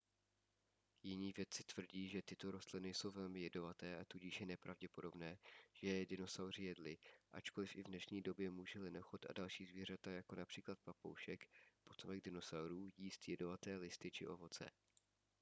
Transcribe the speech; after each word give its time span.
jiní 1.03 1.31
vědci 1.33 1.63
tvrdí 1.63 2.07
že 2.09 2.21
tyto 2.21 2.51
rostliny 2.51 2.93
jsou 2.93 3.11
velmi 3.11 3.39
jedovaté 3.41 3.97
a 3.99 4.05
tudíž 4.05 4.39
je 4.39 4.45
nepravděpodobné 4.45 5.37
že 5.73 5.87
je 5.87 6.05
dinosauři 6.05 6.63
jedli 6.63 6.97
ačkoliv 7.31 7.75
i 7.75 7.81
v 7.83 7.87
dnešní 7.87 8.21
době 8.21 8.49
může 8.51 8.79
lenochod 8.79 9.25
a 9.29 9.33
další 9.33 9.65
zvířata 9.65 10.11
jako 10.11 10.35
například 10.35 10.79
papoušek 10.79 11.47
potomek 11.83 12.21
dinosaurů 12.23 12.91
jíst 12.97 13.27
jedovaté 13.29 13.75
listy 13.77 14.11
či 14.11 14.27
ovoce 14.27 14.71